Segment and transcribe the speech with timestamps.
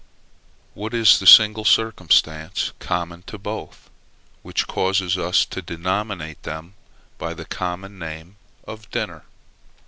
[0.73, 3.91] What is the single circumstance common to both,
[4.41, 6.73] which causes us to denominate them
[7.19, 8.37] by the common name
[8.67, 9.25] of dinner?